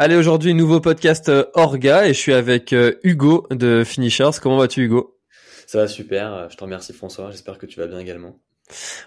[0.00, 4.30] Allez, aujourd'hui, nouveau podcast euh, Orga et je suis avec euh, Hugo de Finishers.
[4.40, 5.18] Comment vas-tu Hugo?
[5.66, 8.38] Ça va super, je te remercie François, j'espère que tu vas bien également.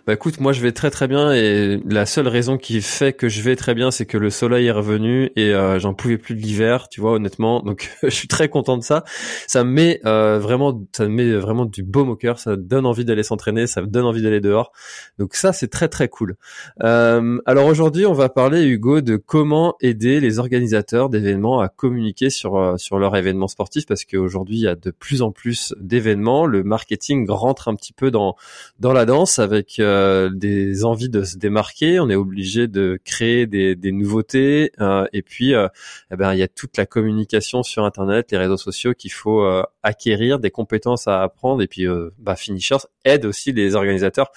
[0.08, 3.29] Bah écoute, moi je vais très très bien et la seule raison qui fait que
[3.29, 6.36] je vais très bien, c'est que le soleil est revenu et euh, j'en pouvais plus
[6.36, 7.61] de l'hiver, tu vois honnêtement.
[7.61, 9.04] Donc je suis très content de ça.
[9.47, 12.39] Ça me met euh, vraiment, ça me met vraiment du baume au cœur.
[12.39, 14.71] Ça donne envie d'aller s'entraîner, ça me donne envie d'aller dehors.
[15.20, 16.38] Donc ça c'est très très cool.
[16.84, 22.29] Euh, alors aujourd'hui on va parler Hugo de comment aider les organisateurs d'événements à communiquer
[22.29, 25.75] sur euh, sur leur événement sportif parce qu'aujourd'hui il y a de plus en plus
[25.79, 26.46] d'événements.
[26.48, 28.36] Le marketing rentre un petit peu dans
[28.79, 29.39] dans la danse
[29.79, 35.05] euh, des envies de se démarquer, on est obligé de créer des, des nouveautés euh,
[35.14, 35.67] et puis euh,
[36.11, 39.45] eh ben il y a toute la communication sur internet, les réseaux sociaux qu'il faut
[39.83, 41.86] acquérir, des compétences à apprendre et puis
[42.19, 44.31] bah, Finishers aide aussi les organisateurs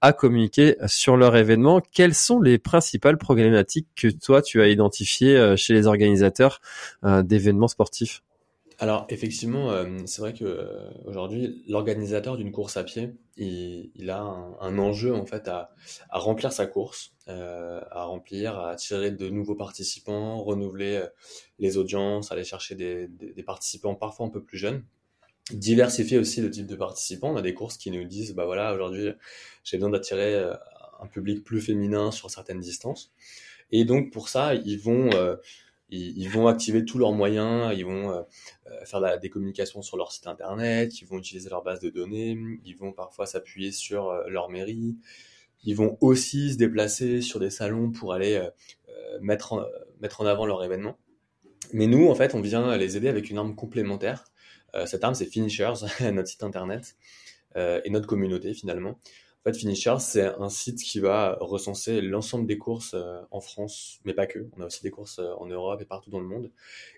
[0.00, 1.80] à communiquer sur leur événement.
[1.92, 6.60] Quelles sont les principales problématiques que toi tu as identifiées chez les organisateurs
[7.02, 8.22] d'événements sportifs?
[8.80, 14.20] Alors effectivement, euh, c'est vrai que euh, aujourd'hui, l'organisateur d'une course à pied, il, a
[14.20, 15.70] un, enjeu en fait à,
[16.10, 21.04] remplir sa course, euh, à remplir, à attirer de nouveaux participants, renouveler
[21.58, 24.84] les audiences, aller chercher des, des, participants parfois un peu plus jeunes,
[25.50, 27.32] diversifier aussi le type de participants.
[27.32, 29.10] On a des courses qui nous disent, bah voilà, aujourd'hui,
[29.64, 30.40] j'ai besoin d'attirer
[31.00, 33.12] un public plus féminin sur certaines distances,
[33.72, 35.10] et donc pour ça, ils vont
[35.90, 38.22] ils, vont activer tous leurs moyens, ils vont euh,
[38.66, 42.38] euh, faire des communications sur leur site internet, ils vont utiliser leur base de données,
[42.64, 44.96] ils vont parfois s'appuyer sur euh, leur mairie,
[45.64, 48.40] ils vont aussi se déplacer sur des salons pour aller
[49.20, 49.68] mettre,
[50.00, 50.98] mettre en avant leur événement.
[51.72, 54.24] Mais nous, en fait, on vient les aider avec une arme complémentaire.
[54.86, 55.74] cette arme, c'est Finishers,
[56.12, 56.94] notre site internet
[57.56, 59.00] et notre communauté finalement.
[59.44, 64.00] En fait, Finisher, c'est un site qui va recenser l'ensemble des courses euh, en France,
[64.04, 64.48] mais pas que.
[64.56, 66.50] On a aussi des courses euh, en Europe et partout dans le monde.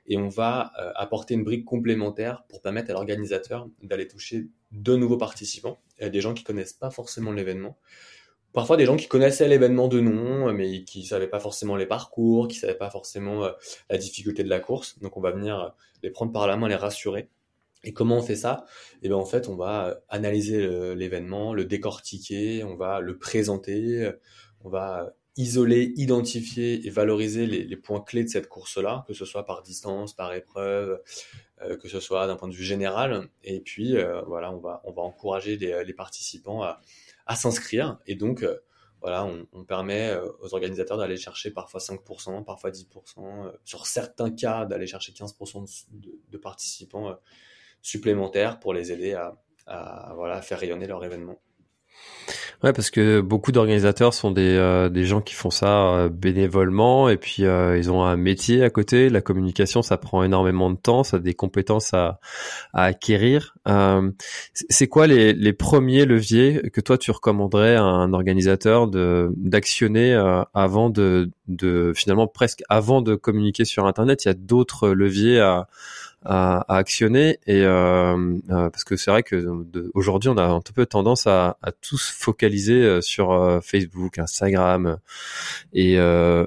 [0.07, 4.97] Et on va euh, apporter une brique complémentaire pour permettre à l'organisateur d'aller toucher de
[4.97, 7.77] nouveaux participants, des gens qui connaissent pas forcément l'événement.
[8.53, 12.49] Parfois des gens qui connaissaient l'événement de nom, mais qui savaient pas forcément les parcours,
[12.49, 13.49] qui savaient pas forcément
[13.91, 14.99] la difficulté de la course.
[15.01, 17.29] Donc on va venir les prendre par la main, les rassurer
[17.85, 18.65] et comment on fait ça?
[19.03, 24.11] Eh bien, en fait, on va analyser l'événement, le décortiquer, on va le présenter,
[24.63, 29.47] on va isoler, identifier et valoriser les, points clés de cette course-là, que ce soit
[29.47, 31.01] par distance, par épreuve,
[31.63, 33.29] euh, que ce soit d'un point de vue général.
[33.45, 37.99] Et puis, euh, voilà, on va, on va encourager les, participants à, s'inscrire.
[38.07, 38.59] Et donc, euh,
[39.01, 44.87] voilà, on, permet aux organisateurs d'aller chercher parfois 5%, parfois 10%, sur certains cas d'aller
[44.87, 47.17] chercher 15% de, de, participants
[47.83, 49.35] supplémentaires pour les aider à,
[49.67, 51.41] à voilà, faire rayonner leur événement.
[52.63, 57.09] Ouais, parce que beaucoup d'organisateurs sont des, euh, des gens qui font ça euh, bénévolement
[57.09, 59.09] et puis euh, ils ont un métier à côté.
[59.09, 62.21] La communication, ça prend énormément de temps, ça a des compétences à,
[62.75, 63.57] à acquérir.
[64.53, 70.15] c'est quoi les, les premiers leviers que toi tu recommanderais à un organisateur de d'actionner
[70.53, 74.25] avant de, de finalement presque avant de communiquer sur Internet?
[74.25, 75.67] Il y a d'autres leviers à
[76.25, 79.47] à, à actionner et euh, euh, parce que c'est vrai que
[79.95, 84.99] aujourd'hui on a un peu tendance à, à tous focaliser euh, sur Facebook, Instagram
[85.73, 85.97] et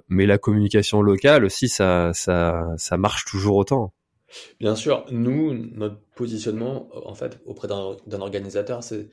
[0.09, 3.94] mais la communication locale aussi ça ça ça marche toujours autant.
[4.59, 9.09] Bien sûr, nous notre positionnement en fait auprès d'un organisateur c'est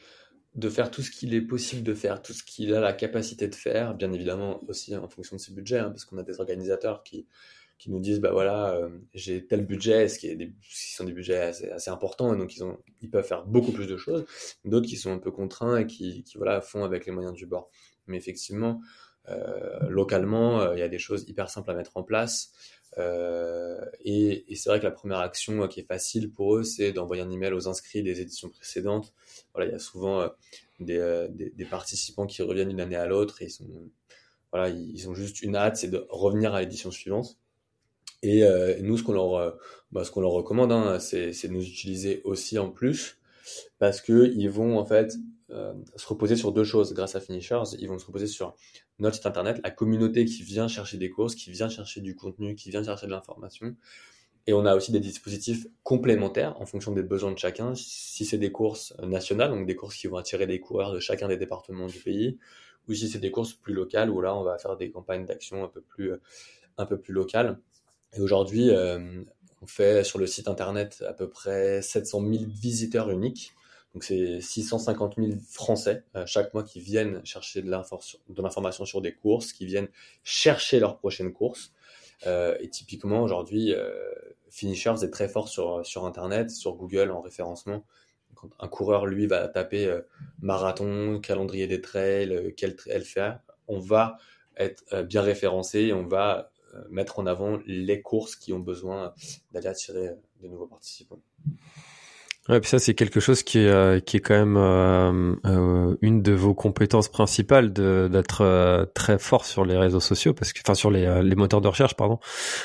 [0.54, 3.46] de faire tout ce qu'il est possible de faire, tout ce qu'il a la capacité
[3.46, 6.40] de faire, bien évidemment aussi en fonction de ses budgets, hein, parce qu'on a des
[6.40, 7.26] organisateurs qui
[7.80, 11.12] qui nous disent bah voilà euh, j'ai tel budget ce qui est des sont des
[11.12, 14.26] budgets assez, assez, importants et donc ils ont ils peuvent faire beaucoup plus de choses.
[14.66, 17.46] D'autres qui sont un peu contraints et qui, qui voilà font avec les moyens du
[17.46, 17.70] bord.
[18.06, 18.82] Mais effectivement
[19.30, 22.52] euh, localement euh, il y a des choses hyper simples à mettre en place
[22.98, 26.92] euh, et, et c'est vrai que la première action qui est facile pour eux c'est
[26.92, 29.12] d'envoyer un email aux inscrits des éditions précédentes.
[29.54, 30.28] Voilà il y a souvent
[30.80, 33.66] des, des, des, participants qui reviennent d'une année à l'autre et ils sont
[34.52, 37.38] voilà ils ont juste une hâte c'est de revenir à l'édition suivante.
[38.22, 39.50] Et euh, nous, ce qu'on leur, euh,
[39.92, 43.18] bah, ce qu'on leur recommande, hein, c'est, c'est de nous utiliser aussi en plus,
[43.78, 45.14] parce que ils vont en fait
[45.52, 47.76] euh, se reposer sur deux choses grâce à Finishers.
[47.78, 48.54] Ils vont se reposer sur
[48.98, 52.54] notre site internet, la communauté qui vient chercher des courses, qui vient chercher du contenu,
[52.54, 53.74] qui vient chercher de l'information.
[54.46, 57.74] Et on a aussi des dispositifs complémentaires en fonction des besoins de chacun.
[57.74, 61.28] Si c'est des courses nationales, donc des courses qui vont attirer des coureurs de chacun
[61.28, 62.38] des départements du pays,
[62.88, 65.62] ou si c'est des courses plus locales où là on va faire des campagnes d'action
[65.62, 66.12] un peu plus
[66.78, 67.60] un peu plus locales.
[68.16, 69.22] Et aujourd'hui, euh,
[69.62, 73.52] on fait sur le site internet à peu près 700 000 visiteurs uniques.
[73.94, 79.12] Donc c'est 650 000 Français euh, chaque mois qui viennent chercher de l'information sur des
[79.12, 79.88] courses, qui viennent
[80.22, 81.72] chercher leur prochaine course.
[82.26, 83.74] et typiquement aujourd'hui,
[84.50, 87.84] Finishers est très fort sur, sur Internet, sur Google en référencement.
[88.34, 89.90] Quand un coureur, lui, va taper
[90.40, 94.18] marathon, calendrier des trails, quel trail faire, on va
[94.56, 96.52] être bien référencé et on va
[96.90, 99.14] mettre en avant les courses qui ont besoin
[99.52, 100.10] d'aller attirer
[100.42, 101.20] de nouveaux participants.
[102.48, 105.96] Ouais, puis ça c'est quelque chose qui est euh, qui est quand même euh, euh,
[106.00, 110.74] une de vos compétences principales d'être très fort sur les réseaux sociaux parce que enfin
[110.74, 112.18] sur les, les moteurs de recherche pardon.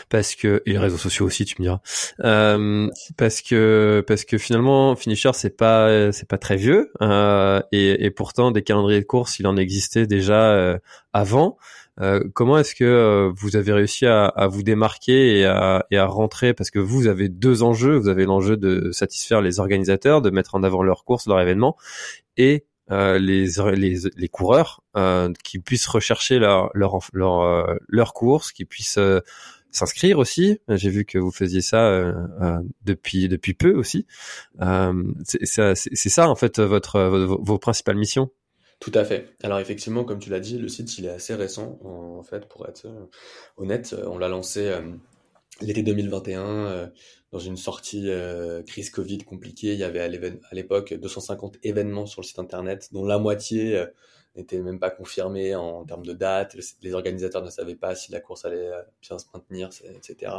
[0.10, 1.82] Parce que et les réseaux sociaux aussi tu me diras.
[3.18, 6.92] Parce que parce que finalement Finisher c'est pas c'est pas très vieux
[7.72, 10.80] et, et pourtant des calendriers de course il en existait déjà
[11.14, 11.58] avant.
[11.58, 11.85] euh,
[12.34, 16.54] comment est-ce que euh, vous avez réussi à, vous démarquer et à, rentrer?
[16.54, 17.96] Parce que vous avez deux enjeux.
[17.96, 21.78] Vous avez l'enjeu de satisfaire les organisateurs, de mettre en avant leurs courses, leurs événements,
[22.38, 28.52] et euh, les, les, les, coureurs euh, qui puissent rechercher leur leur leur, leur course,
[28.52, 29.00] qui puissent
[29.72, 30.60] s'inscrire aussi.
[30.68, 32.14] J'ai vu que vous faisiez ça
[32.84, 34.06] depuis depuis peu aussi.
[34.60, 37.00] c'est ça en fait votre
[37.42, 38.30] vos principales missions.
[38.80, 39.36] Tout à fait.
[39.42, 42.68] Alors effectivement, comme tu l'as dit, le site il est assez récent en, fait pour
[42.68, 43.06] être euh,
[43.58, 43.94] honnête.
[43.94, 44.82] Euh, on l'a lancé euh,
[45.62, 46.92] l'été 2021
[47.32, 48.10] dans une sortie
[48.68, 49.74] crise Covid compliquée.
[49.74, 53.86] Il y avait à l'époque 250 événements sur le site internet, dont la moitié
[54.36, 56.56] n'était même pas confirmé en termes de date.
[56.82, 60.32] Les organisateurs ne savaient pas si la course allait euh, bien se maintenir, etc.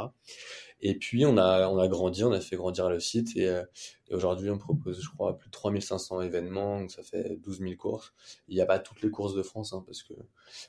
[0.81, 3.65] Et puis on a on a grandi, on a fait grandir le site et, euh,
[4.11, 8.13] aujourd'hui on propose, je crois, plus de 3500 événements, donc ça fait 12 000 courses.
[8.49, 10.15] Il n'y a pas toutes les courses de France hein, parce que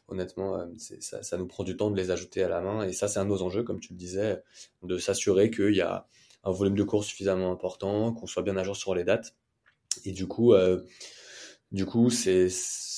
[0.07, 2.93] honnêtement, euh, ça, ça nous prend du temps de les ajouter à la main et
[2.93, 4.41] ça c'est un de nos enjeux, comme tu le disais,
[4.83, 6.07] de s'assurer qu'il y a
[6.43, 9.35] un volume de courses suffisamment important, qu'on soit bien à jour sur les dates.
[10.05, 10.53] Et du coup,
[11.71, 12.49] du coup, c'est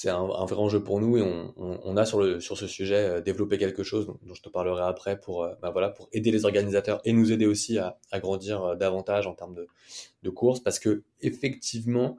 [0.06, 4.06] un, vrai enjeu pour nous et on, a sur ce sujet euh, développé quelque chose
[4.06, 7.48] dont, je te parlerai après pour euh, bah pour aider les organisateurs et nous aider
[7.48, 12.18] aussi à, grandir euh, davantage en termes de, courses parce que effectivement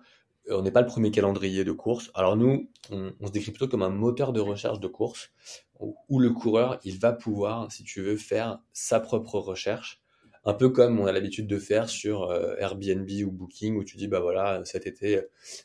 [0.51, 2.11] on n'est pas le premier calendrier de course.
[2.15, 5.31] Alors nous, on, se décrit plutôt comme un moteur de recherche de course
[5.79, 10.03] où le coureur il va pouvoir, si tu veux, faire sa propre recherche
[10.45, 13.97] un peu comme on a l'habitude de faire sur euh, Airbnb ou Booking, où tu
[13.97, 15.23] dis, bah voilà, cet été,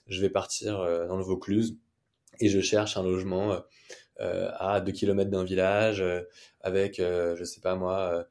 [0.07, 1.77] je vais partir euh, dans le Vaucluse
[2.39, 3.61] et je cherche un logement
[4.19, 6.03] euh, à 2 km d'un village
[6.59, 8.27] avec, je sais pas moi,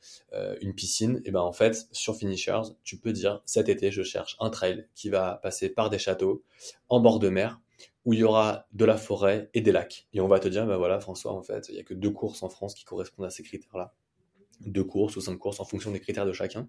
[0.60, 1.22] une piscine.
[1.24, 4.86] Et ben en fait, sur Finishers, tu peux dire, cet été, je cherche un trail
[4.94, 6.44] qui va passer par des châteaux
[6.90, 7.60] en bord de mer
[8.04, 10.06] où il y aura de la forêt et des lacs.
[10.12, 12.10] Et on va te dire, ben voilà, François, en fait, il y a que deux
[12.10, 13.94] courses en France qui correspondent à ces critères-là
[14.60, 16.68] deux courses ou cinq courses en fonction des critères de chacun.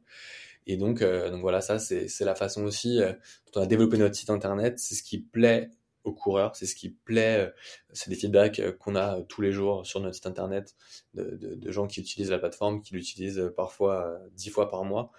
[0.67, 3.13] Et donc, euh, donc voilà, ça c'est la façon aussi euh,
[3.53, 4.79] dont on a développé notre site internet.
[4.79, 5.69] C'est ce qui plaît
[6.03, 7.51] aux coureurs, c'est ce qui plaît, euh,
[7.93, 10.75] c'est des feedbacks qu'on a tous les jours sur notre site internet
[11.13, 15.11] de, de, de gens qui utilisent la plateforme, qui l'utilisent parfois dix fois par mois.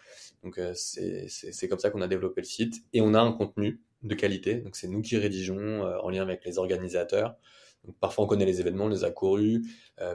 [0.42, 4.14] Donc c'est comme ça qu'on a développé le site et on a un contenu de
[4.14, 4.56] qualité.
[4.56, 7.36] Donc c'est nous qui rédigeons en lien avec les organisateurs.
[7.84, 9.62] Donc, parfois on connaît les événements, on les a courus,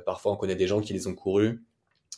[0.06, 1.62] parfois on connaît des gens qui les ont courus.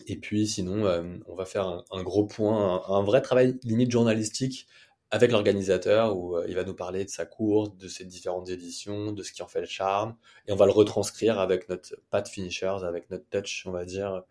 [0.08, 4.68] Et puis sinon, euh, on va faire un, gros point, un, vrai travail limite journalistique
[5.12, 9.12] avec l'organisateur où euh, il va nous parler de sa course, de ses différentes éditions,
[9.12, 10.16] de ce qui en fait le charme,
[10.48, 14.24] et on va le retranscrire avec notre patte finishers, avec notre touch, on va dire,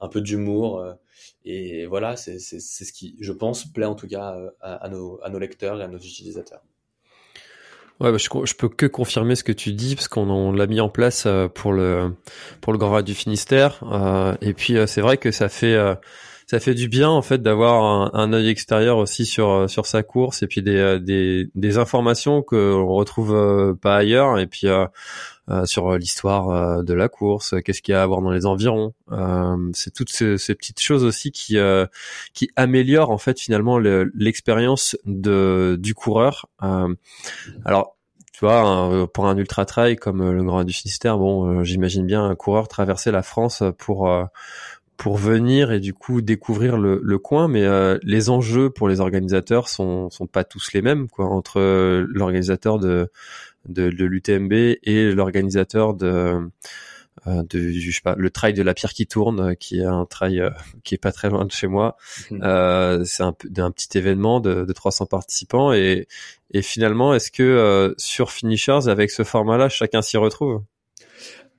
[0.00, 0.80] un peu d'humour.
[0.80, 0.94] Euh,
[1.44, 5.38] et voilà, c'est ce qui, je pense, plaît en tout cas à, nos, à nos
[5.38, 6.62] lecteurs et à nos utilisateurs.
[8.00, 10.80] Ouais, bah, je, je, peux que confirmer ce que tu dis parce qu'on l'a mis
[10.80, 12.14] en place euh, pour le
[12.62, 15.78] pour le Grand Raid du Finistère euh, et puis euh, c'est vrai que ça fait
[16.46, 20.42] ça fait du bien en fait d'avoir un, œil extérieur aussi sur sur sa course
[20.42, 24.66] et puis des des, des informations que on retrouve pas ailleurs et puis
[25.64, 28.94] sur l'histoire de la course, qu'est-ce qu'il y a à voir dans les environs.
[29.72, 31.58] c'est toutes ces, ces, petites choses aussi qui
[32.34, 36.46] qui améliorent en fait finalement l'expérience de du coureur.
[37.64, 37.96] alors
[38.32, 42.34] tu vois, pour un ultra trail comme le Grand du Finistère, bon, j'imagine bien un
[42.34, 44.08] coureur traverser la France pour
[45.00, 47.66] pour venir et du coup découvrir le, le coin, mais
[48.02, 51.58] les enjeux pour les organisateurs sont sont pas tous les mêmes quoi entre
[52.06, 53.10] l'organisateur de
[53.66, 56.50] de, de l'UTMB et l'organisateur de
[57.26, 60.04] euh, de je sais pas le trail de la pierre qui tourne qui est un
[60.04, 60.50] trail euh,
[60.84, 61.96] qui est pas très loin de chez moi.
[62.32, 66.08] Euh, c'est un, un petit événement de, de 300 participants et,
[66.52, 70.62] et finalement est-ce que euh, sur finishers avec ce format là chacun s'y retrouve?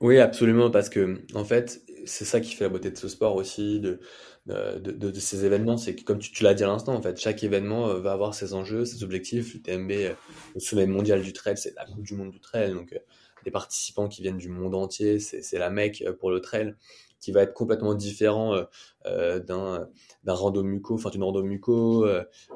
[0.00, 3.36] Oui absolument parce que en fait c'est ça qui fait la beauté de ce sport
[3.36, 4.00] aussi de
[4.46, 7.44] de, de, ces événements, c'est que comme tu, l'as dit à l'instant, en fait, chaque
[7.44, 9.54] événement euh, va avoir ses enjeux, ses objectifs.
[9.54, 10.14] L'UTMB, euh,
[10.54, 12.98] le sommet mondial du trail, c'est la Coupe du monde du trail, donc euh,
[13.44, 16.74] des participants qui viennent du monde entier, c'est la mec pour le trail.
[17.20, 18.56] qui va être complètement différent
[19.04, 19.88] d'un
[20.22, 22.06] d'un rando muco, enfin d'une rando muco,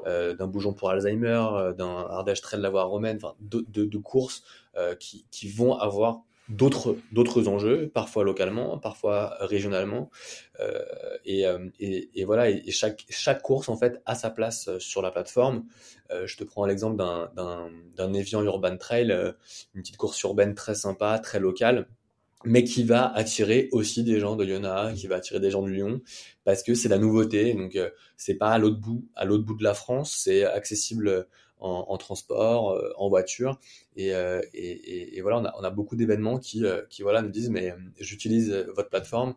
[0.05, 3.97] d'un bougeon pour Alzheimer, d'un Ardèche Trail de la voie romaine, enfin de, de, de
[3.97, 4.43] courses
[4.97, 10.09] qui, qui vont avoir d'autres d'autres enjeux, parfois localement, parfois régionalement,
[10.59, 10.79] euh,
[11.25, 12.49] et, euh, et, et, voilà.
[12.49, 15.65] Et chaque chaque course en fait a sa place euh, sur la plateforme.
[16.11, 19.31] Euh, je te prends l'exemple d'un d'un d'un Evian Urban Trail, euh,
[19.75, 21.87] une petite course urbaine très sympa, très locale
[22.45, 25.69] mais qui va attirer aussi des gens de Yona, qui va attirer des gens de
[25.69, 26.01] Lyon,
[26.43, 27.55] parce que c'est la nouveauté.
[27.55, 27.77] Donc
[28.15, 31.27] c'est pas à l'autre bout, à l'autre bout de la France, c'est accessible
[31.59, 33.59] en, transport, euh, en voiture.
[33.95, 34.41] Et, euh,
[35.21, 39.35] voilà, on a, beaucoup d'événements qui, euh, qui voilà, nous disent, mais j'utilise votre plateforme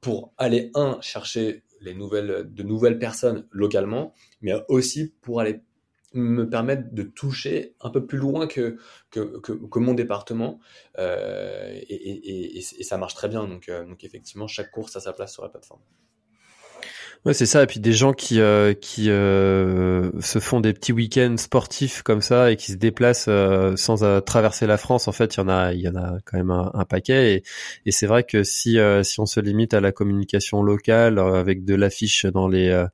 [0.00, 5.60] pour aller, un, chercher les nouvelles, de nouvelles personnes localement, mais aussi pour aller
[6.14, 8.76] me permettre de toucher un peu plus loin que,
[9.10, 10.60] que, mon département.
[10.98, 13.48] Et, ça marche très bien.
[13.48, 15.80] Donc effectivement, chaque course a sa place sur la plateforme.
[17.24, 17.62] Ouais, c'est ça.
[17.62, 22.20] Et puis des gens qui euh, qui euh, se font des petits week-ends sportifs comme
[22.20, 25.06] ça et qui se déplacent euh, sans euh, traverser la France.
[25.06, 27.34] En fait, il y en a il y en a quand même un, paquet.
[27.34, 27.42] Et,
[27.86, 31.64] et c'est vrai que si euh, si on se limite à la communication locale avec
[31.64, 32.86] de l'affiche dans les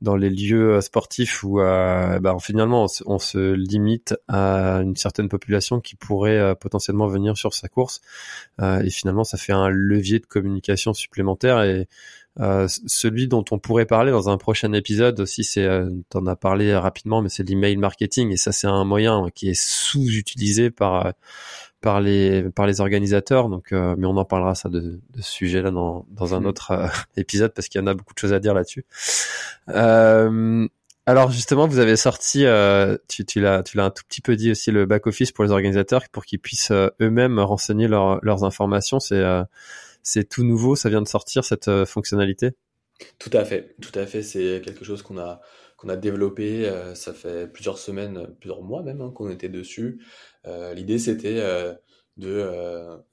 [0.00, 5.94] dans les lieux sportifs où bah, finalement on se, limite à une certaine population qui
[5.94, 8.00] pourrait potentiellement venir sur sa course
[8.60, 11.86] et finalement ça fait un levier de communication supplémentaire et
[12.40, 16.36] euh, celui dont on pourrait parler dans un prochain épisode aussi, c'est, euh, t'en as
[16.36, 21.06] parlé rapidement, mais c'est l'email marketing et ça c'est un moyen qui est sous-utilisé par
[21.06, 21.10] euh,
[21.82, 23.50] par les par les organisateurs.
[23.50, 26.46] Donc, euh, mais on en parlera ça de, de ce sujet-là dans dans un mmh.
[26.46, 28.86] autre épisode parce qu'il y en a beaucoup de choses à dire là-dessus.
[31.04, 32.46] alors justement, vous avez sorti,
[33.08, 35.44] tu, tu l'as tu l'as un tout petit peu dit aussi le back office pour
[35.44, 39.00] les organisateurs pour qu'ils puissent eux-mêmes renseigner leurs informations.
[39.00, 39.22] C'est
[40.02, 42.50] c'est tout nouveau, ça vient de sortir cette euh, fonctionnalité?
[43.18, 44.22] Tout à fait, tout à fait.
[44.22, 45.40] C'est quelque chose qu'on a
[45.88, 46.68] a développé.
[46.68, 50.00] Euh, ça fait plusieurs semaines, plusieurs mois même hein, qu'on était dessus.
[50.46, 51.40] Euh, l'idée c'était
[52.18, 52.46] de,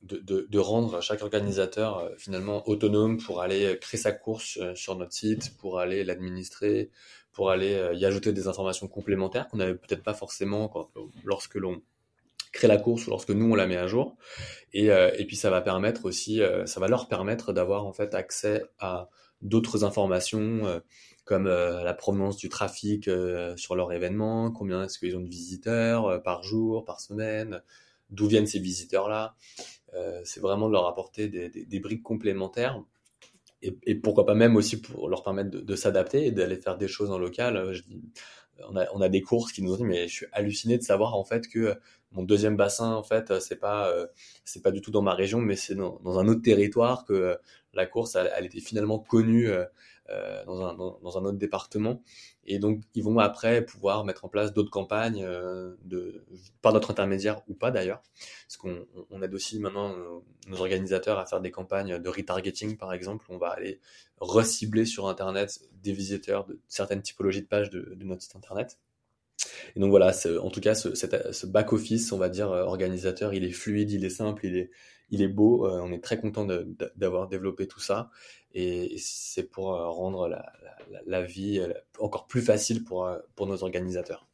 [0.03, 5.57] de, de, rendre chaque organisateur finalement autonome pour aller créer sa course sur notre site,
[5.57, 6.91] pour aller l'administrer,
[7.31, 10.91] pour aller y ajouter des informations complémentaires qu'on n'avait peut-être pas forcément
[11.23, 11.81] lorsque l'on
[12.51, 14.17] créer la course ou lorsque nous on la met à jour.
[14.73, 17.93] Et, euh, et puis ça va permettre aussi, euh, ça va leur permettre d'avoir en
[17.93, 19.09] fait accès à
[19.41, 20.79] d'autres informations euh,
[21.25, 23.07] comme la provenance du trafic
[23.55, 27.61] sur leur événement, combien est-ce qu'ils ont de visiteurs par jour, par semaine,
[28.09, 29.35] d'où viennent ces visiteurs-là.
[30.23, 32.83] c'est vraiment de leur apporter des, briques complémentaires
[33.61, 36.87] et, et, pourquoi pas même aussi pour leur permettre de, s'adapter et d'aller faire des
[36.87, 37.75] choses en local.
[38.67, 40.83] On a, on a des courses qui nous ont dit mais je suis halluciné de
[40.83, 41.77] savoir en fait que
[42.11, 44.07] mon deuxième bassin en fait c'est pas euh,
[44.45, 47.35] c'est pas du tout dans ma région mais c'est dans, un autre territoire que euh,
[47.73, 49.65] la course elle, était finalement connue euh,
[50.11, 52.01] euh, dans, un, autre département.
[52.43, 56.25] Et donc, ils vont après pouvoir mettre en place d'autres campagnes euh, de,
[56.63, 58.01] par notre intermédiaire ou pas d'ailleurs.
[58.47, 59.95] Parce qu'on on aide aussi maintenant
[60.47, 63.25] nos, organisateurs à faire des campagnes de retargeting, par exemple.
[63.29, 63.79] On va aller
[64.19, 68.79] recibler sur Internet des visiteurs de certaines typologies de pages de, de notre site Internet.
[69.75, 73.51] Et donc voilà, en tout cas, ce, ce back-office, on va dire, organisateur, il est
[73.51, 74.71] fluide, il est simple, il est,
[75.11, 75.65] il est beau.
[75.65, 76.45] Euh, on est très content
[76.95, 78.09] d'avoir développé tout ça
[78.53, 80.51] et c'est pour euh, rendre la,
[81.05, 84.28] la, vie euh, encore plus facile pour, pour nos organisateurs.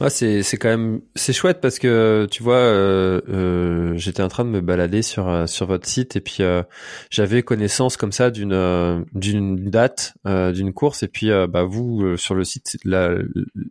[0.00, 4.28] Ouais, c'est c'est quand même c'est chouette parce que tu vois euh, euh, j'étais en
[4.28, 6.62] train de me balader sur euh, sur votre site et puis euh,
[7.08, 12.34] j'avais connaissance comme ça d'une euh, d'une date d'une course et puis bah vous sur
[12.34, 13.10] le site là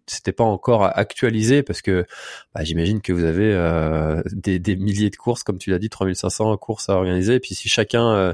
[0.08, 2.06] c'était pas encore actualisé parce que
[2.56, 3.54] bah, j'imagine que vous avez
[4.32, 7.54] des, des milliers de courses comme tu l'as dit 3500 courses à organiser et puis
[7.56, 8.34] si chacun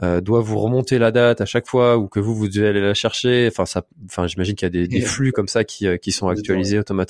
[0.00, 2.94] doit vous remonter la date à chaque fois ou que vous vous devez aller la
[2.94, 6.12] chercher enfin ça enfin j'imagine qu'il y a des, des flux comme ça qui qui
[6.12, 7.07] sont actualisés automatiquement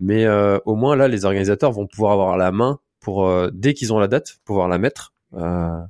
[0.00, 3.74] mais euh, au moins là, les organisateurs vont pouvoir avoir la main pour euh, dès
[3.74, 5.12] qu'ils ont la date, pouvoir la mettre.
[5.34, 5.80] Euh,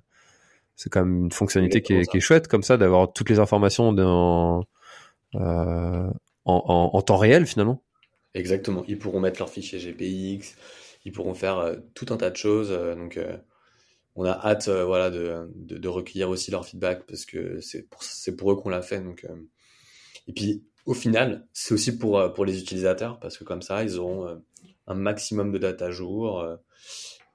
[0.74, 3.38] c'est quand même une fonctionnalité qui est, qui est, chouette comme ça d'avoir toutes les
[3.38, 4.64] informations dans,
[5.34, 6.12] en,
[6.44, 7.82] en, en, temps réel finalement.
[8.34, 8.84] Exactement.
[8.86, 10.54] Ils pourront mettre leur fichier GPX,
[11.06, 12.70] ils pourront faire tout un tas de choses.
[12.70, 13.18] donc
[14.16, 18.02] on a hâte voilà de, de, de, recueillir aussi leur feedback parce que c'est pour
[18.36, 19.26] pour eux qu'on l'a fait donc
[20.28, 23.82] et puis au final, c'est aussi pour, euh, pour les utilisateurs, parce que comme ça,
[23.82, 24.36] ils auront euh,
[24.86, 26.56] un maximum de data à jour, euh,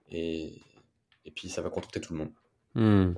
[0.10, 0.54] et,
[1.26, 2.32] et puis ça va contenter tout le monde.
[2.74, 3.16] Hmm.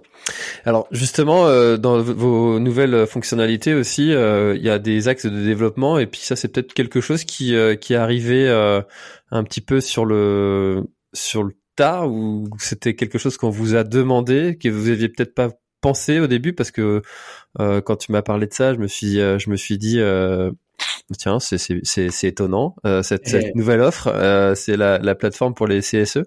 [0.65, 1.45] Alors justement,
[1.77, 6.35] dans vos nouvelles fonctionnalités aussi, il y a des axes de développement et puis ça
[6.35, 11.55] c'est peut-être quelque chose qui qui est arrivé un petit peu sur le sur le
[11.75, 15.49] tard ou c'était quelque chose qu'on vous a demandé, que vous aviez peut-être pas
[15.83, 17.01] pensé au début parce que
[17.59, 19.99] euh, quand tu m'as parlé de ça, je me suis euh, je me suis dit
[19.99, 20.49] euh,
[21.19, 21.57] tiens c'est
[22.23, 23.51] étonnant cette, cette, eh.
[23.53, 24.09] nouvelle offre
[24.55, 26.19] c'est la, la plateforme pour les CSE.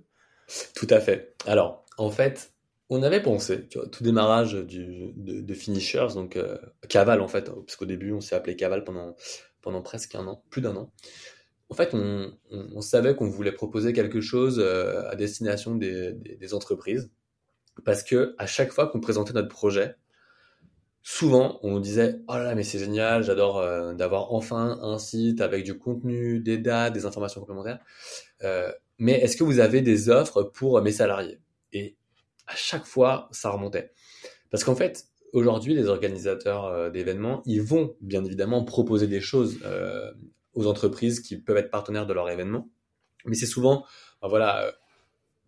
[0.77, 1.35] Tout à fait.
[1.47, 2.53] Alors en fait
[2.89, 6.39] on avait pensé, tu vois, tout démarrage du, de, de Finishers, donc
[6.89, 9.17] Caval en fait, parce qu'au début on s'est appelé Caval pendant,
[9.61, 10.93] pendant presque un an, plus d'un an.
[11.69, 16.37] En fait, on, on, on savait qu'on voulait proposer quelque chose à destination des, des,
[16.37, 17.11] des, entreprises,
[17.85, 19.97] parce que à chaque fois qu'on présentait notre projet,
[21.03, 24.99] souvent on nous disait oh là là mais c'est génial, j'adore euh, d'avoir enfin un
[24.99, 27.79] site avec du contenu, des dates, des informations complémentaires.
[28.43, 31.41] Euh, mais est-ce que vous avez des offres pour mes salariés?
[31.73, 31.97] Et
[32.47, 33.93] à chaque fois, ça remontait.
[34.51, 39.59] Parce qu'en fait, aujourd'hui, les organisateurs euh, d'événements, ils vont bien évidemment proposer des choses
[40.55, 42.71] aux entreprises qui peuvent être partenaires de leur événement.
[43.27, 43.85] Mais c'est souvent,
[44.23, 44.73] ben voilà,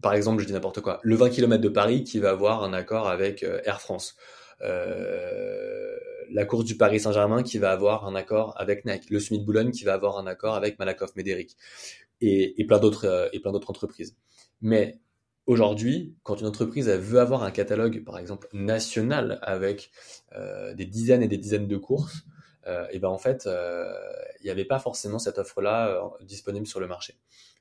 [0.03, 2.73] par exemple, je dis n'importe quoi, le 20 km de Paris qui va avoir un
[2.73, 4.17] accord avec Air France.
[4.61, 9.71] la course du Paris Saint-Germain qui va avoir un accord avec Nike, le Summit Boulogne
[9.71, 11.57] qui va avoir un accord avec Malakoff Médéric
[12.21, 13.31] et, et plein d'autres
[13.69, 14.17] entreprises.
[14.61, 15.01] Mais
[15.49, 19.91] Aujourd'hui, quand une entreprise elle veut avoir un catalogue, par exemple national, avec
[20.37, 22.27] euh, des dizaines et des dizaines de courses,
[22.67, 23.91] euh, et ben en fait, euh,
[24.41, 27.15] il n'y avait pas forcément cette offre-là euh, disponible sur le marché.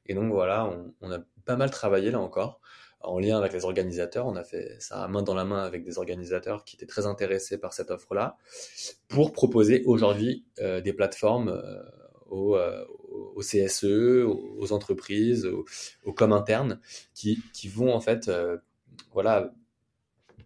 [0.07, 0.69] Et donc voilà,
[1.01, 2.59] on, a pas mal travaillé là encore,
[3.01, 4.25] en lien avec les organisateurs.
[4.25, 7.57] On a fait ça main dans la main avec des organisateurs qui étaient très intéressés
[7.57, 8.37] par cette offre-là,
[9.07, 11.61] pour proposer aujourd'hui euh, des plateformes
[12.29, 12.57] aux,
[13.37, 15.65] au CSE, aux, entreprises, aux,
[16.03, 16.79] aux com internes,
[17.13, 18.57] qui, vont en fait, euh,
[19.13, 19.53] voilà,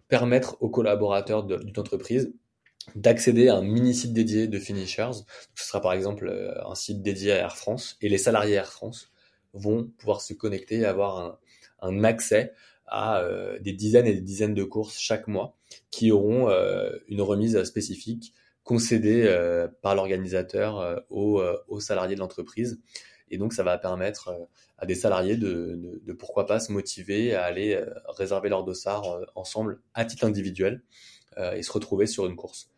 [0.08, 2.34] permettre aux collaborateurs d'une entreprise
[2.96, 5.12] d'accéder à un mini site dédié de finishers.
[5.56, 8.72] ce sera par exemple euh, un site dédié à Air France et les salariés Air
[8.72, 9.11] France
[9.54, 11.40] vont pouvoir se connecter et avoir
[11.82, 12.54] un, accès
[12.88, 15.56] à euh, des dizaines et des dizaines de courses chaque mois
[15.90, 22.80] qui auront euh, une remise spécifique concédé euh, par l'organisateur aux, salariés de l'entreprise.
[23.30, 24.30] Et donc, ça va permettre
[24.78, 29.22] à des salariés de, de, de, pourquoi pas se motiver à aller réserver leur dossard
[29.36, 30.82] ensemble à titre individuel
[31.54, 32.70] et se retrouver sur une course.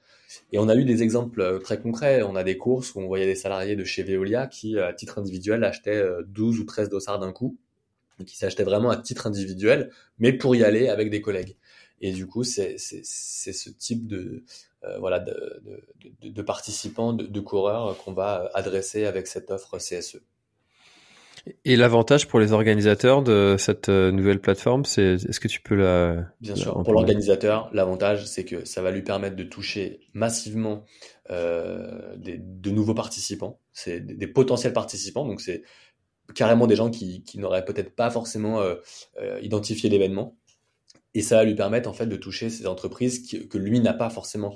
[0.52, 2.24] Et on a eu des exemples très concrets.
[2.24, 5.20] On a des courses où on voyait des salariés de chez Veolia qui, à titre
[5.20, 7.58] individuel, achetaient 12 ou 13 dossards d'un coup,
[8.26, 11.56] qui s'achetaient vraiment à titre individuel, mais pour y aller avec des collègues.
[12.02, 14.44] Et du coup, c'est ce type de,
[14.84, 15.64] euh, voilà, de,
[16.22, 20.18] de, participants, de, coureurs qu'on va adresser avec cette offre CSE.
[21.66, 25.76] Et l'avantage pour les organisateurs de cette euh, nouvelle plateforme, c'est est-ce que tu peux
[25.76, 26.82] la Bien sûr.
[26.84, 30.86] pour l'organisateur, l'avantage, c'est que ça va lui permettre de toucher massivement
[31.30, 35.26] euh, des, de nouveaux participants, c'est des, des, potentiels participants.
[35.26, 35.64] Donc c'est
[36.34, 38.76] carrément des gens qui, qui n'auraient peut-être pas forcément euh,
[39.22, 40.38] euh identifié l'événement
[41.14, 43.94] et ça va lui permettre en fait de toucher ces entreprises qui, que lui n'a
[43.94, 44.56] pas forcément.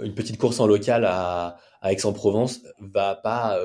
[0.00, 3.58] Une petite course en local à, à Aix-en-Provence va pas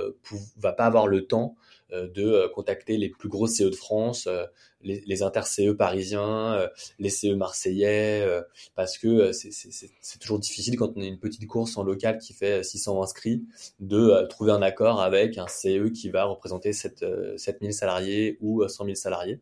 [0.58, 1.56] va pas avoir le temps
[1.92, 4.46] de euh, contacter les plus grosses CE de France, euh,
[4.82, 6.68] les, les inter-CE parisiens, euh,
[7.00, 8.28] les CE marseillais,
[8.76, 12.64] parce que c'est toujours difficile quand on a une petite course en local qui fait
[12.64, 13.44] 600 inscrits
[13.80, 17.06] de trouver un accord avec un CE qui va représenter 7,
[17.38, 19.40] 7000 salariés ou 100 000 salariés.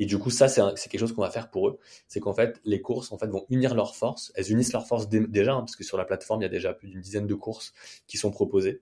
[0.00, 1.78] Et du coup, ça, c'est quelque chose qu'on va faire pour eux.
[2.08, 4.32] C'est qu'en fait, les courses en fait vont unir leurs forces.
[4.34, 6.72] Elles unissent leurs forces déjà, hein, parce que sur la plateforme, il y a déjà
[6.72, 7.74] plus d'une dizaine de courses
[8.06, 8.80] qui sont proposées.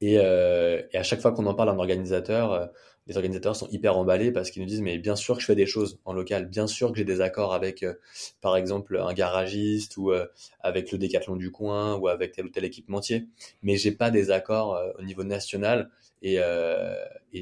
[0.00, 2.66] Et, euh, et à chaque fois qu'on en parle à un organisateur, euh,
[3.06, 5.54] les organisateurs sont hyper emballés parce qu'ils nous disent mais bien sûr que je fais
[5.56, 7.94] des choses en local, bien sûr que j'ai des accords avec euh,
[8.40, 10.12] par exemple un garagiste ou
[10.60, 13.26] avec le décathlon du coin ou avec tel ou tel équipementier,
[13.62, 15.90] mais j'ai pas des accords au niveau national.
[16.22, 16.38] Et,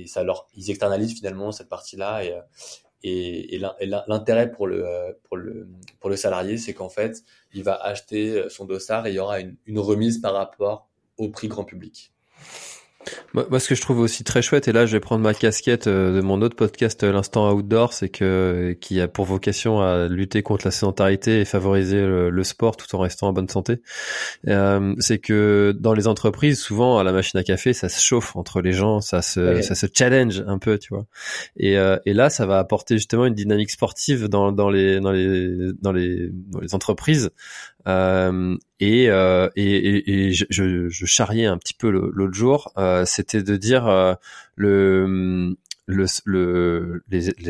[0.07, 2.24] ça leur ils externalisent finalement cette partie-là.
[2.24, 2.35] Et
[3.04, 3.61] et,
[4.09, 4.85] l'intérêt pour le
[5.24, 5.68] pour le
[6.00, 9.40] pour le salarié, c'est qu'en fait, il va acheter son dossard et il y aura
[9.40, 10.88] une remise par rapport
[11.18, 12.12] au prix grand public.
[13.35, 15.87] Moi, ce que je trouve aussi très chouette, et là, je vais prendre ma casquette
[15.87, 19.81] euh, de mon autre podcast, euh, l'instant outdoor, c'est que euh, qui a pour vocation
[19.81, 23.83] à lutter contre la sédentarité et favoriser le, sport tout en restant en bonne santé.
[24.48, 28.35] Euh, c'est que dans les entreprises, souvent à la machine à café, ça se chauffe
[28.37, 31.07] entre les gens, ça se, ça se challenge un peu, tu vois.
[31.57, 35.72] Et, et là, ça va apporter justement une dynamique sportive dans, dans les dans les
[35.83, 37.31] dans les dans les entreprises
[37.87, 40.45] euh, et, euh, et, et, je,
[40.88, 44.14] je, charriais un petit peu l'autre jour, euh, c'était de dire euh,
[44.57, 45.57] le
[45.88, 47.03] le, le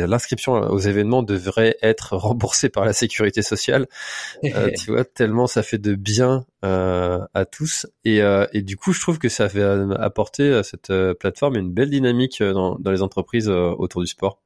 [0.06, 3.86] l'inscription aux événements devrait être remboursée par la sécurité sociale.
[4.44, 7.86] Euh, tu vois, tellement ça fait de bien euh, à tous.
[8.04, 9.62] Et, euh, et du coup, je trouve que ça fait
[9.98, 14.40] apporter à cette plateforme une belle dynamique dans, dans les entreprises autour du sport.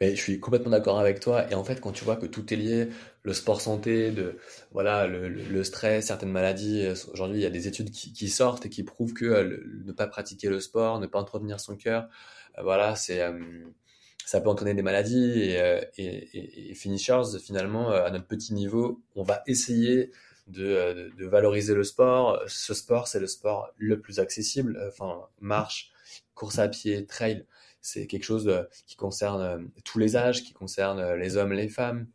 [0.00, 1.50] Mais je suis complètement d'accord avec toi.
[1.50, 2.88] Et en fait, quand tu vois que tout est lié,
[3.24, 4.38] le sport santé, de
[4.72, 6.86] voilà, le, stress, certaines maladies.
[7.12, 10.06] Aujourd'hui, il y a des études qui, sortent et qui prouvent que euh, ne pas
[10.06, 12.08] pratiquer le sport, ne pas entretenir son cœur,
[12.58, 13.32] euh, voilà, c'est euh,
[14.26, 15.54] ça peut entraîner des maladies.
[15.98, 20.10] Et, finishers, finalement, à notre petit niveau, on va essayer
[20.46, 22.42] de, de, valoriser le sport.
[22.46, 24.80] Ce sport, c'est le sport le plus accessible.
[24.88, 25.92] Enfin, marche,
[26.34, 27.46] course à pied, trail
[27.84, 31.52] c'est quelque chose euh, qui concerne euh, tous les âges, qui concerne euh, les hommes,
[31.52, 32.06] les femmes,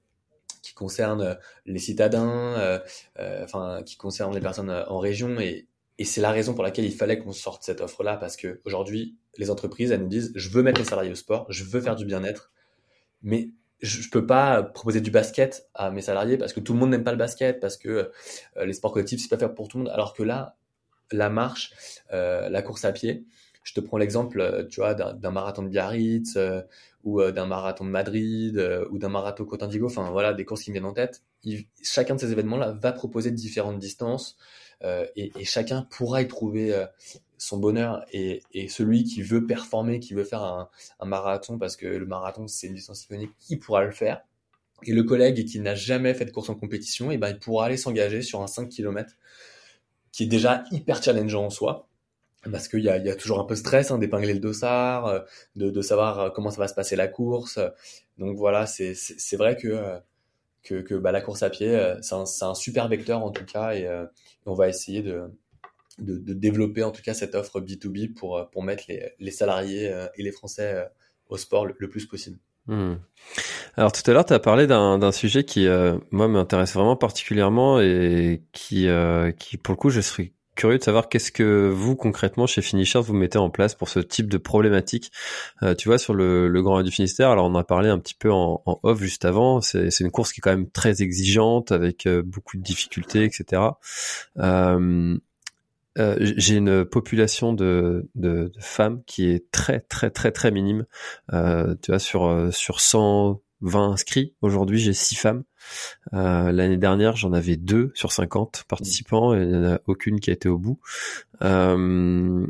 [0.63, 2.81] qui concerne les citadins,
[3.41, 5.39] enfin qui concerne les personnes en région.
[5.39, 5.67] Et,
[6.03, 9.49] c'est la raison pour laquelle il fallait qu'on sorte cette offre-là parce que aujourd'hui les
[9.49, 12.05] entreprises elles nous disent je veux mettre les salariés au sport, je veux faire du
[12.05, 12.51] bien-être,
[13.21, 13.51] mais
[13.81, 16.89] je, ne peux pas proposer du basket à mes salariés parce que tout le monde
[16.89, 18.11] n'aime pas le basket, parce que
[18.61, 20.57] les sports collectifs c'est pas fait pour tout le monde, alors que là
[21.11, 21.71] la marche,
[22.11, 23.25] la course à pied,
[23.69, 26.61] je te prends l'exemple, euh, tu d'un marathon de Biarritz euh,
[27.03, 28.57] ou euh, d'un marathon de Madrid
[28.89, 29.85] ou d'un marathon Côte d'Indigo.
[29.85, 31.21] Enfin, voilà, des courses qui me viennent en tête.
[31.83, 34.37] chacun de ces événements-là va proposer différentes distances
[35.15, 36.85] et, chacun pourra y trouver
[37.37, 38.03] son bonheur.
[38.11, 40.69] Et, celui qui veut performer, qui veut faire un,
[41.05, 44.21] marathon, parce que le marathon c'est une distance iconique, il pourra le faire.
[44.83, 47.37] Et le collègue qui n'a jamais fait de course en compétition, et eh ben, il
[47.37, 49.13] pourra aller s'engager sur un 5 km
[50.11, 51.88] qui est déjà hyper challengeant en soi
[52.51, 55.19] parce qu'il y a, y a toujours un peu stress hein, d'épingler le dossard, euh,
[55.55, 57.59] de, de, savoir euh, comment ça va se passer la course.
[58.17, 59.99] Donc voilà, c'est vrai que, euh,
[60.63, 63.73] que, que bah, la course à pied, c'est un, un, super vecteur en tout cas,
[63.73, 63.87] et,
[64.45, 65.23] on va essayer de,
[65.99, 69.93] de, de, développer en tout cas cette offre B2B pour, pour mettre les, les salariés
[70.15, 70.89] et les Français
[71.27, 72.39] au sport le, plus possible.
[72.65, 72.95] Hmm.
[73.77, 75.67] Alors tout à l'heure, tu as parlé d'un sujet qui,
[76.11, 78.87] moi, m'intéresse vraiment particulièrement et qui,
[79.37, 82.99] qui, pour le coup, je serais curieux de savoir qu'est-ce que vous concrètement chez Finishers
[82.99, 85.09] vous mettez en place pour ce type de problématique.
[85.63, 87.87] Euh, tu vois sur le, le Grand Raid du Finistère, alors on en a parlé
[87.87, 89.61] un petit peu en, en off juste avant.
[89.61, 93.61] C'est une course qui est quand même très exigeante avec euh, beaucoup de difficultés, etc.
[94.37, 95.17] Euh,
[95.97, 100.85] euh, j'ai une population de, de, de, femmes qui est très très très très minime.
[101.31, 105.43] Euh, tu vois sur sur 120 inscrits aujourd'hui, j'ai 6 femmes.
[106.13, 110.19] Euh, l'année dernière, j'en avais deux sur 50 participants et il n'y en a aucune
[110.19, 110.79] qui a été au bout.
[111.41, 112.45] Euh,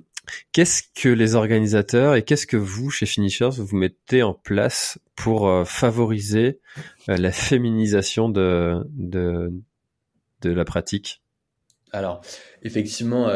[0.51, 5.47] qu'est-ce que les organisateurs et qu'est-ce que vous, chez Finishers, vous mettez en place pour
[5.47, 6.59] euh, favoriser
[7.07, 9.51] la féminisation de, de,
[10.41, 11.21] de la pratique?
[11.91, 12.21] Alors,
[12.61, 13.31] effectivement,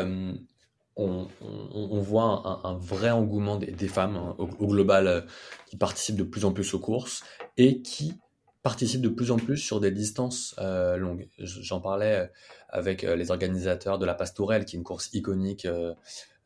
[0.96, 5.26] on, on, voit un, vrai engouement des, femmes hein, au, au, global
[5.66, 7.24] qui participent de plus en plus aux courses
[7.58, 8.14] et qui
[8.64, 11.30] participe de plus en plus sur des distances euh, longues.
[11.38, 12.28] J'en parlais euh,
[12.70, 15.68] avec euh, les organisateurs de la Pastourelle, qui est une course iconique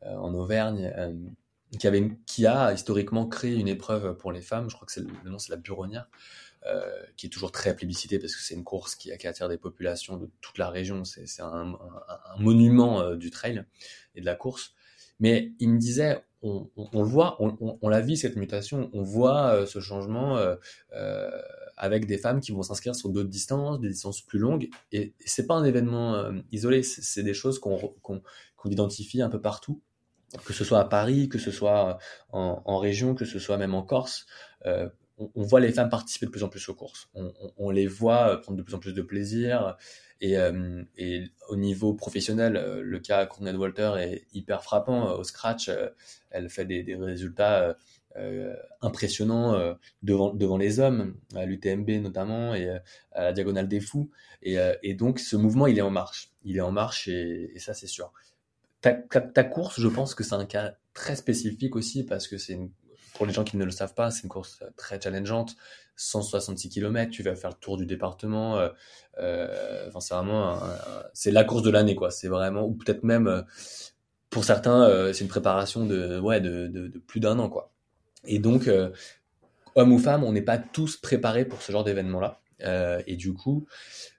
[0.02, 0.92] en Auvergne,
[1.78, 4.68] qui, avait, qui a historiquement créé une épreuve pour les femmes.
[4.68, 6.08] Je crois que c'est le nom, c'est la Buronnière.
[7.16, 10.16] qui est toujours très plébiscitée parce que c'est une course qui, qui, attire des populations
[10.16, 11.04] de toute la région.
[11.04, 13.64] C'est un, un, monument du trail
[14.14, 14.74] et de la course.
[15.20, 19.02] Mais il me disait, on, on, le voit, on, on, la vit cette mutation, on
[19.02, 21.30] voit ce changement euh,
[21.78, 24.68] avec des femmes qui vont s'inscrire sur d'autres distances, des distances plus longues.
[24.92, 28.22] Et, c'est pas un événement euh, isolé, c'est des choses qu'on
[28.64, 29.80] identifie un peu partout,
[30.44, 31.98] que ce soit à Paris, que ce soit
[32.32, 34.26] en, région, que ce soit même en Corse.
[34.66, 37.08] Euh, on, voit les femmes participer de plus en plus aux courses.
[37.56, 39.76] On, les voit euh, prendre de plus en plus de plaisir.
[40.20, 40.36] Et,
[41.48, 45.12] au niveau professionnel, le cas Courtney Walter est hyper frappant.
[45.12, 45.70] Au scratch,
[46.30, 47.74] elle fait des, résultats euh,
[48.80, 52.78] impressionnant euh, devant, devant les hommes, à l'UTMB notamment, et euh,
[53.12, 54.10] à la Diagonale des Fous.
[54.42, 56.30] Et, et, donc ce mouvement, il est en marche.
[56.44, 58.12] Il est en marche et, et ça, c'est sûr.
[58.80, 62.58] Ta, ta, course, je pense que c'est un cas très spécifique aussi parce que c'est
[63.14, 65.56] pour les gens qui ne le savent pas, c'est une course très challengeante.
[65.96, 68.60] 166 km, tu vas faire le tour du département.
[69.18, 70.60] Euh, enfin, c'est vraiment,
[71.12, 72.12] c'est la course de l'année, quoi.
[72.12, 73.44] C'est vraiment, ou peut-être même,
[74.30, 77.72] pour certains, c'est une préparation de, ouais, de, de plus d'un an, quoi.
[78.28, 78.90] Et donc, euh,
[79.74, 82.40] homme ou femme, on n'est pas tous préparés pour ce genre d'événement-là.
[82.62, 83.66] Euh, et du coup,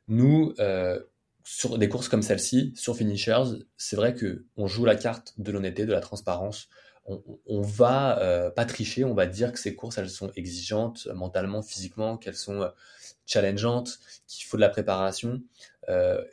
[0.07, 0.99] nous, euh,
[1.43, 5.51] sur des courses comme celle-ci, sur Finishers, c'est vrai que on joue la carte de
[5.51, 6.69] l'honnêteté, de la transparence.
[7.05, 11.07] On, on va euh, pas tricher, on va dire que ces courses, elles sont exigeantes
[11.13, 12.69] mentalement, physiquement, qu'elles sont
[13.25, 15.41] challengeantes, qu'il faut de la préparation.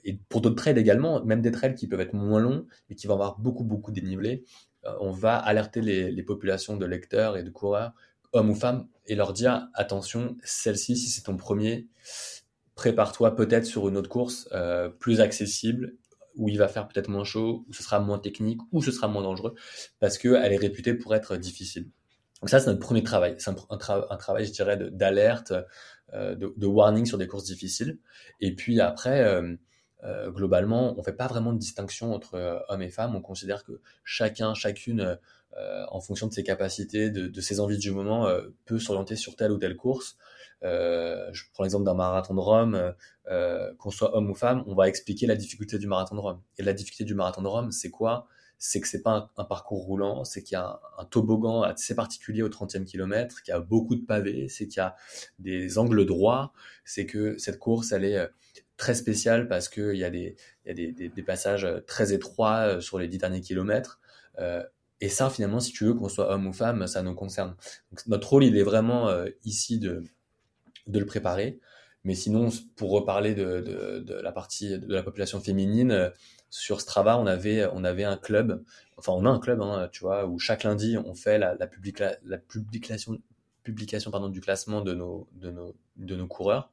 [0.05, 3.07] Et pour d'autres trails également, même des trails qui peuvent être moins longs et qui
[3.07, 4.45] vont avoir beaucoup, beaucoup dénivelé,
[5.01, 7.93] on va alerter les, populations de lecteurs et de coureurs,
[8.33, 11.89] hommes ou femmes, et leur dire attention, celle-ci, si c'est ton premier,
[12.75, 15.95] prépare-toi peut-être sur une autre course euh, plus accessible
[16.35, 19.09] où il va faire peut-être moins chaud, où ce sera moins technique, où ce sera
[19.09, 19.55] moins dangereux,
[20.01, 21.89] parce qu'elle est réputée pour être difficile.
[22.43, 23.37] Donc ça, c'est notre premier travail.
[23.39, 23.77] C'est un,
[24.19, 25.55] travail, je dirais, d'alerte,
[26.13, 27.99] de, de, warning sur des courses difficiles.
[28.41, 29.57] Et puis après, euh,
[30.03, 33.17] globalement, on fait pas vraiment de distinction entre euh, hommes et femmes.
[33.17, 35.19] On considère que chacun, chacune,
[35.57, 38.29] euh, en fonction de ses capacités, de, ses envies du moment,
[38.67, 40.17] peut s'orienter sur telle ou telle course.
[40.63, 42.95] je prends l'exemple d'un marathon de Rome,
[43.79, 46.43] qu'on soit homme ou femme, on va expliquer la difficulté du marathon de Rome.
[46.59, 48.27] Et la difficulté du marathon de Rome, c'est quoi?
[48.59, 52.43] C'est que c'est pas un, parcours roulant, c'est qu'il y a un, toboggan assez particulier
[52.43, 54.95] au 30e kilomètre, qu'il y a beaucoup de pavés, c'est qu'il y a
[55.39, 56.53] des angles droits,
[56.85, 58.29] c'est que cette course, elle est
[58.77, 62.59] très spécial parce qu'il y a, des, y a des, des, passages euh, très étroits
[62.67, 64.01] euh, sur les dix derniers kilomètres.
[64.39, 64.63] Euh,
[65.01, 67.55] et ça, finalement, si tu veux qu'on soit homme ou femme, ça nous concerne.
[68.07, 69.11] Notre rôle, il est vraiment
[69.45, 70.03] ici de,
[70.87, 71.61] de le préparer.
[72.05, 76.13] Mais sinon, pour reparler de, de, la partie de la population féminine,
[76.49, 78.65] sur Strava, on avait, on avait un club,
[78.97, 81.69] enfin on a un club, hein, tu vois, où chaque lundi on fait la, la,
[82.25, 83.19] la publication,
[83.65, 86.73] publication pardon, du classement de nos, de nos, de nos coureurs.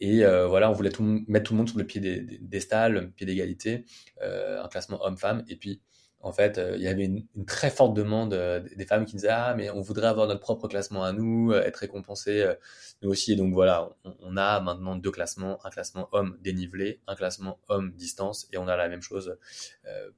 [0.00, 0.92] Et euh, voilà, on voulait
[1.26, 3.84] mettre tout le monde sur le pied des, des, stalles, le pied d'égalité,
[4.22, 5.44] euh, un classement homme-femme.
[5.48, 5.80] Et puis,
[6.20, 8.34] en fait, euh, il y avait une, très forte demande
[8.76, 11.76] des femmes qui disaient ah mais on voudrait avoir notre propre classement à nous, être
[11.76, 12.44] récompensé
[13.02, 13.32] nous aussi.
[13.32, 17.92] Et donc voilà, on, a maintenant deux classements, un classement homme dénivelé, un classement homme
[17.92, 19.38] distance, et on a la même chose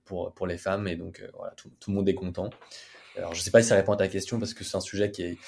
[0.05, 0.89] pour pour les femmes.
[0.89, 2.51] Et donc voilà, tout, tout le monde est content.
[3.21, 4.81] Alors, je ne sais pas si ça répond à ta question parce que c'est un
[4.81, 5.39] sujet qui est,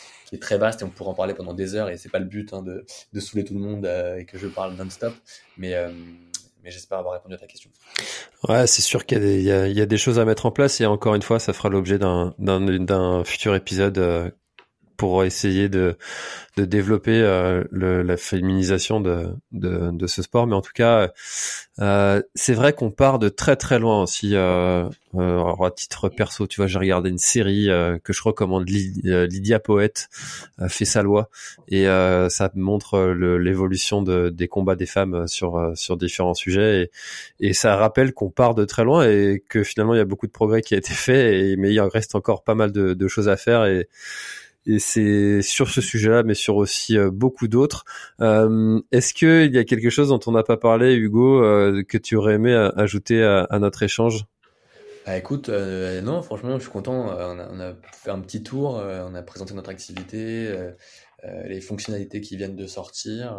[0.40, 2.52] très vaste et on pourrait en parler pendant des heures et c'est pas le but
[2.52, 2.84] hein, de,
[3.20, 5.14] saouler tout le monde euh, et que je parle non-stop.
[5.56, 5.90] Mais, euh,
[6.62, 7.70] mais j'espère avoir répondu à ta question.
[8.48, 11.22] Ouais, c'est sûr qu'il y, a des choses à mettre en place et encore une
[11.22, 14.30] fois, ça fera l'objet d'un futur épisode euh,
[15.02, 15.96] pour essayer de,
[16.56, 20.46] de développer euh, le, la féminisation de, de, de, ce sport.
[20.46, 21.10] Mais en tout cas,
[21.80, 24.36] euh, c'est vrai qu'on part de très très loin aussi.
[24.36, 27.68] Euh, euh à titre perso, tu vois, j'ai regardé une série
[28.02, 30.08] que je recommande, Lydia Poète,
[30.68, 31.28] fait sa loi,
[31.68, 36.90] et ça montre l'évolution de, des combats des femmes sur sur différents sujets,
[37.40, 40.06] et, et ça rappelle qu'on part de très loin et que finalement il y a
[40.06, 42.94] beaucoup de progrès qui a été fait, et, mais il reste encore pas mal de,
[42.94, 43.88] de choses à faire et
[44.66, 47.84] et c'est sur ce sujet-là, mais sur aussi euh, beaucoup d'autres.
[48.20, 51.98] Euh, Est-ce qu'il y a quelque chose dont on n'a pas parlé, Hugo, euh, que
[51.98, 54.24] tu aurais aimé euh, ajouter à, notre échange?
[55.04, 57.08] Bah, écoute, non, franchement, je suis content.
[57.08, 60.56] On a, on a fait un petit tour, on a présenté notre activité,
[61.44, 63.36] les fonctionnalités qui viennent de sortir.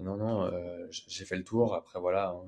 [0.00, 0.50] non, non,
[0.90, 1.76] j'ai fait le tour.
[1.76, 2.46] Après, voilà, hein,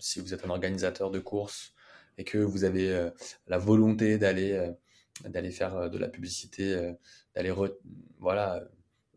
[0.00, 1.72] si vous êtes un organisateur de courses
[2.18, 3.10] et que vous avez
[3.46, 4.72] la volonté d'aller
[5.28, 6.94] d'aller faire de la publicité
[7.34, 7.52] d'aller
[8.18, 8.64] voilà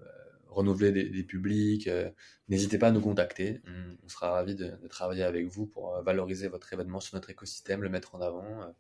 [0.02, 0.06] euh,
[0.50, 1.88] renouveler des, publics.
[1.88, 2.10] Euh,
[2.50, 3.62] n'hésitez pas à nous contacter.
[4.04, 7.84] On, sera ravis de, travailler avec vous pour euh, valoriser votre événement sur notre écosystème,
[7.84, 8.74] le mettre en avant.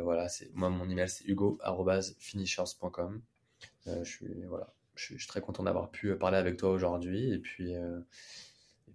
[0.00, 3.20] voilà, c'est moi mon email c'est hugo@finishers.com.
[3.86, 7.74] je suis voilà, je suis, très content d'avoir pu parler avec toi aujourd'hui et puis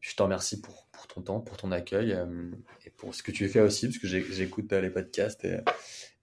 [0.01, 2.17] je te remercie pour, ton temps, pour ton accueil
[2.85, 5.59] et pour ce que tu fais aussi, parce que j'écoute les podcasts et,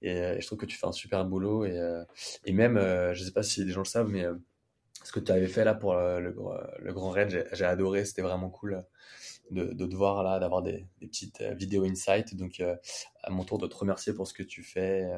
[0.02, 1.64] et, je trouve que tu fais un super boulot.
[1.64, 2.78] Et, même,
[3.12, 4.24] je sais pas si les gens le savent, mais
[5.02, 8.84] ce que tu avais fait là pour le, Grand Raid, j'ai adoré, c'était vraiment cool
[9.50, 12.36] de, te voir là, d'avoir des, petites vidéos insight.
[12.36, 12.62] Donc,
[13.22, 15.08] à mon tour de te remercier pour ce que tu fais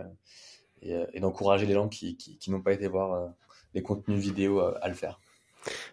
[0.83, 3.35] et, d'encourager les gens qui, qui, qui n'ont pas été voir
[3.75, 5.21] les contenus vidéo à le faire.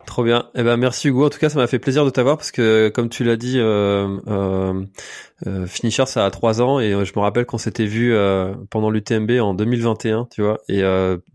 [0.05, 0.49] Trop bien.
[0.55, 1.25] Eh ben merci Hugo.
[1.25, 3.57] En tout cas, ça m'a fait plaisir de t'avoir parce que comme tu l'as dit,
[3.57, 4.83] euh, euh,
[5.47, 8.13] euh, Finisher ça a trois ans et je me rappelle qu'on s'était vu
[8.69, 10.59] pendant l'UTMB en 2021, tu vois.
[10.67, 10.83] Et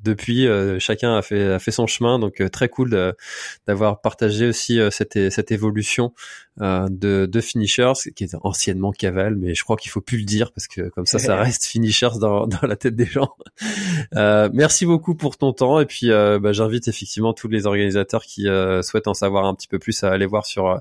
[0.03, 0.47] depuis,
[0.79, 2.19] chacun a fait son chemin.
[2.19, 3.15] Donc très cool
[3.67, 6.13] d'avoir partagé aussi cette évolution
[6.61, 10.53] de de Finishers qui est anciennement Caval, mais je crois qu'il faut plus le dire
[10.53, 13.35] parce que comme ça, ça reste Finishers dans dans la tête des gens.
[14.13, 18.83] merci beaucoup pour ton temps et puis bah, j'invite effectivement tous les organisateurs qui euh,
[18.83, 20.79] souhaitent en savoir un petit peu plus à aller voir sur euh,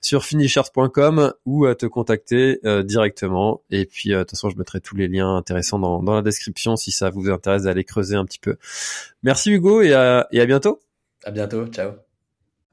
[0.00, 3.62] sur finishers.com ou à te contacter euh, directement.
[3.70, 6.76] Et puis de toute façon, je mettrai tous les liens intéressants dans, dans la description
[6.76, 8.56] si ça vous intéresse d'aller creuser un petit peu.
[9.22, 10.80] Merci Hugo et à, et à bientôt.
[11.24, 11.92] À bientôt, ciao.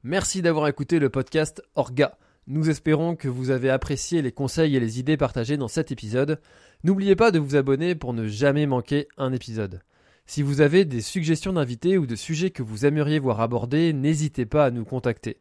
[0.02, 2.16] Merci d'avoir écouté le podcast Orga.
[2.46, 6.40] Nous espérons que vous avez apprécié les conseils et les idées partagées dans cet épisode.
[6.82, 9.80] N'oubliez pas de vous abonner pour ne jamais manquer un épisode.
[10.26, 14.44] Si vous avez des suggestions d'invités ou de sujets que vous aimeriez voir abordés, n'hésitez
[14.44, 15.40] pas à nous contacter.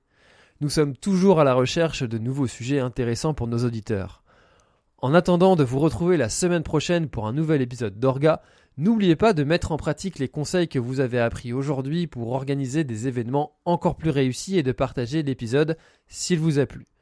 [0.61, 4.23] Nous sommes toujours à la recherche de nouveaux sujets intéressants pour nos auditeurs.
[4.97, 8.41] En attendant de vous retrouver la semaine prochaine pour un nouvel épisode d'Orga,
[8.77, 12.85] n'oubliez pas de mettre en pratique les conseils que vous avez appris aujourd'hui pour organiser
[12.85, 16.92] des événements encore plus réussis et de partager l'épisode s'il vous a plu.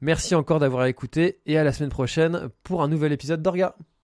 [0.00, 3.74] Merci encore d'avoir écouté et à la semaine prochaine pour un nouvel épisode d'Orga.